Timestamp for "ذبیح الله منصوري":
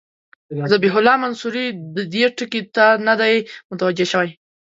0.71-1.65